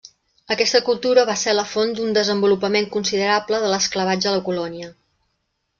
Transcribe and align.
Aquesta 0.53 0.79
cultura 0.87 1.25
va 1.29 1.35
ser 1.41 1.53
la 1.57 1.65
font 1.73 1.93
d'un 1.99 2.15
desenvolupament 2.17 2.91
considerable 2.97 3.61
de 3.67 3.71
l'esclavatge 3.75 4.33
a 4.33 4.37
la 4.39 4.45
colònia. 4.51 4.93